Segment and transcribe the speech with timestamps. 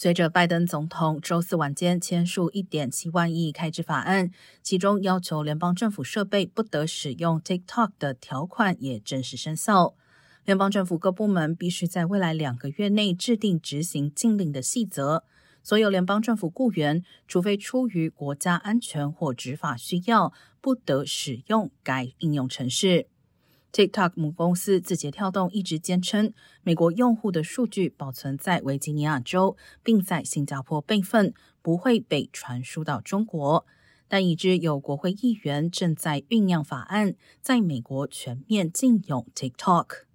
[0.00, 4.30] 随着拜登总统周四晚间签署一点七万亿开支法案，
[4.62, 9.96] 其中要求联邦政府设备不得使用 TikTok 的条款也正式生效。
[10.44, 15.24] 联邦政府各部门必须在未来两个月内制定执行禁令的细则。
[15.64, 23.08] 所有联邦政府雇员，除非出于国家安全或执法需要，不得使用该应用程式。
[23.72, 26.32] TikTok 母公司字节跳动一直坚称，
[26.62, 33.66] 美国用户的数据保存在维吉尼亚州，并在新加坡备份，不会被传输到中国。
[34.08, 40.07] 但已知有国会议员正在酝酿法案，在美国全面禁用 TikTok。